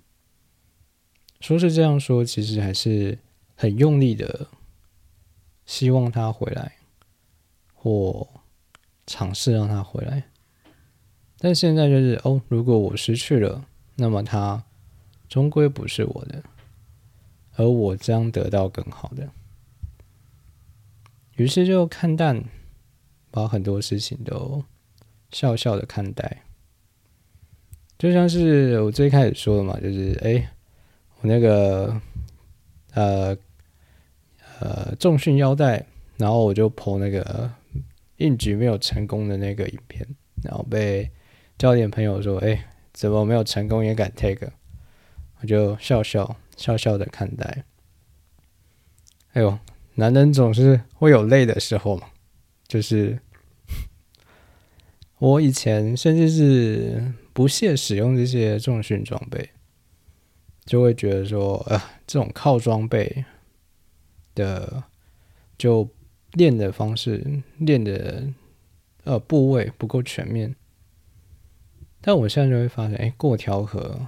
[1.39, 3.17] 说是这样说，其实还是
[3.55, 4.49] 很用力的，
[5.65, 6.73] 希望他回来，
[7.73, 8.27] 或
[9.07, 10.25] 尝试让他回来。
[11.39, 14.63] 但现在就是哦，如果我失去了，那么他
[15.27, 16.43] 终归不是我的。
[17.55, 19.31] 而我将得到更好的，
[21.37, 22.45] 于是就看淡，
[23.31, 24.63] 把很多事情都
[25.31, 26.43] 笑笑的看待。
[27.97, 30.47] 就像是我最开始说的嘛，就是哎，
[31.21, 31.99] 我那个
[32.93, 33.35] 呃
[34.59, 35.83] 呃重训腰带，
[36.17, 37.51] 然后我就剖那个
[38.17, 40.07] 硬举没有成功的那个影片，
[40.43, 41.09] 然后被
[41.57, 44.51] 教练朋友说：“哎，怎么没有成功也敢 take？”
[45.41, 46.35] 我就笑笑。
[46.57, 47.63] 笑笑的看待。
[49.33, 49.57] 哎呦，
[49.95, 52.10] 男人总是会有累的时候嘛。
[52.71, 53.19] 就是
[55.17, 59.49] 我以前甚至是不屑使用这些重训装备，
[60.63, 63.25] 就会觉得说，呃，这种靠装备
[64.33, 64.85] 的
[65.57, 65.89] 就
[66.31, 68.29] 练的方式、练的
[69.03, 70.55] 呃部位不够全面。
[71.99, 74.07] 但我现在就会发现，哎，过条河。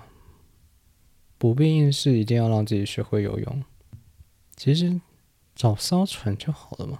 [1.38, 3.66] 不必硬是一定要让自己学会游泳，
[4.56, 5.02] 其实
[5.54, 7.00] 找艘船就好了嘛。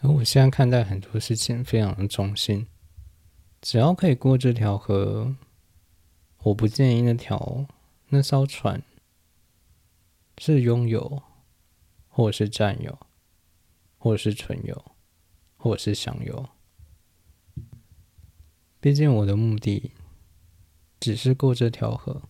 [0.00, 2.66] 而我现在看待很多事情非常的中性，
[3.60, 5.36] 只要可以过这条河，
[6.44, 7.66] 我不建议那条
[8.08, 8.82] 那艘船
[10.38, 11.22] 是拥有，
[12.08, 12.98] 或者是占有，
[13.98, 14.84] 或者是存有，
[15.56, 16.48] 或者是享有。
[18.80, 19.92] 毕竟我的目的。
[21.00, 22.22] 只是过这条河。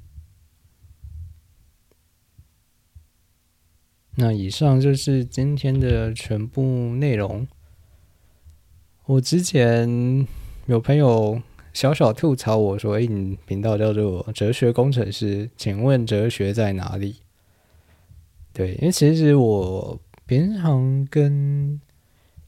[4.16, 7.48] 那以上就是今天的全部内容。
[9.08, 10.26] 我之前
[10.66, 11.40] 有朋友
[11.72, 17.16] 小小吐槽我说：“哎，你频道叫做哲学工程师，请问哲学在哪里？”
[18.52, 21.80] 对，因为其实我平常跟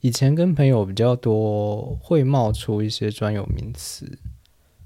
[0.00, 4.18] 以前跟朋友比较多，会冒出一些专有名词。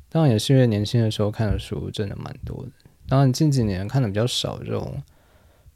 [0.08, 2.70] 当然也是因为年轻的时候看的书真的蛮多的。
[3.08, 5.02] 当然近几年看的比较少，这种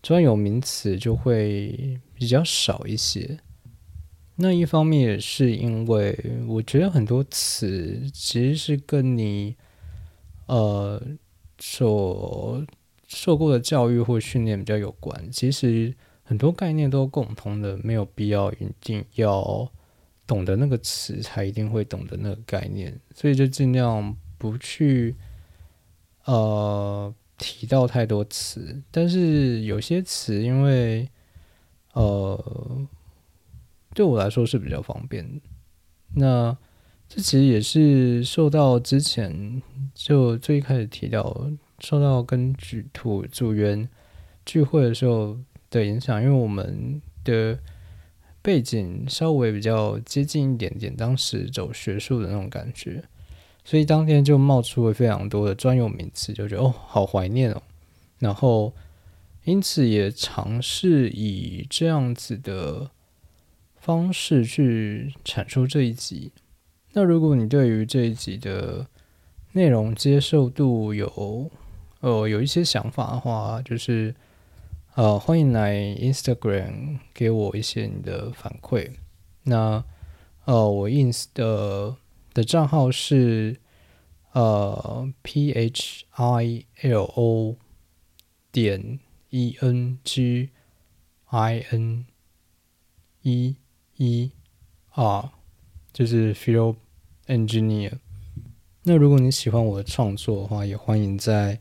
[0.00, 3.40] 专有名词就会比较少一些。
[4.38, 6.16] 那一方面也是因为
[6.46, 9.56] 我觉得很多词其实是跟你
[10.46, 11.02] 呃
[11.58, 12.64] 所
[13.06, 15.30] 受过的教育或训练比较有关。
[15.30, 19.70] 其实很多概念都共通的，没有必要一定要
[20.26, 24.16] 懂得那个词才一定会懂得那个概念，所以就尽量。
[24.40, 25.16] 不去，
[26.26, 31.08] 呃，提到太多词，但是有些词，因为，
[31.92, 32.86] 呃，
[33.98, 35.40] 对我来说是比较方便的。
[36.14, 36.56] 那
[37.08, 39.60] 这其实也是受到之前
[39.92, 43.88] 就最开始提到，受到跟举土组员
[44.46, 45.36] 聚会的时候
[45.68, 47.58] 的影响，因为我们的
[48.40, 53.02] 背景稍微比较接近一点点，当时走学术的那种感觉。
[53.64, 57.60] 所以当天就冒出了非常多的专有名词，就觉得哦，好怀念哦。
[58.20, 58.72] 然后
[59.42, 62.92] 因此也尝试以这样子的
[63.88, 66.30] 方式去阐述这一集。
[66.92, 68.86] 那如果你对于这一集的
[69.52, 71.50] 内容接受度有
[72.00, 74.14] 呃有一些想法的话，就是
[74.94, 78.90] 呃欢迎来 Instagram 给我一些你的反馈。
[79.44, 79.82] 那
[80.44, 81.96] 呃我 ins 的。
[82.38, 83.56] 的账号是
[84.32, 87.56] 呃 p h i l o
[88.52, 90.50] 点 e n g
[91.30, 92.06] i n
[93.22, 93.56] e
[93.98, 94.30] 一，
[94.94, 95.28] 二
[95.92, 96.76] 就是 Phil
[97.26, 97.98] Engineer。
[98.84, 101.60] 那如果你喜欢我的创作的话，也欢迎在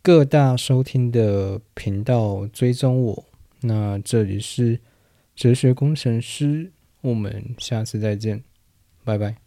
[0.00, 3.24] 各大收听的频道追踪我。
[3.62, 4.78] 那这里是
[5.34, 6.70] 哲学工程师，
[7.00, 8.44] 我们下次再见，
[9.02, 9.43] 拜拜。